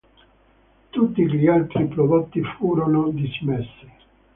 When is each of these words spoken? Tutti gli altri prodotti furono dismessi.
Tutti 0.89 1.23
gli 1.31 1.45
altri 1.45 1.85
prodotti 1.87 2.41
furono 2.57 3.09
dismessi. 3.11 3.87